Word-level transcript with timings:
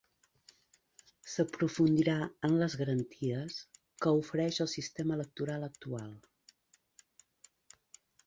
S'aprofundirà 1.31 2.15
en 2.49 2.55
les 2.61 2.77
garanties 2.79 3.59
que 4.05 4.15
ofereix 4.23 4.59
el 4.65 4.71
sistema 4.73 5.17
electoral 5.19 5.67
actual. 5.71 6.11